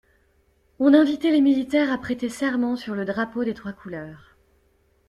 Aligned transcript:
On 0.79 0.95
invitait 0.95 1.29
les 1.29 1.41
militaires 1.41 1.91
à 1.93 1.99
prêter 1.99 2.27
serment 2.27 2.75
sur 2.75 2.95
le 2.95 3.05
drapeau 3.05 3.43
des 3.43 3.53
trois 3.53 3.71
couleurs. 3.71 4.35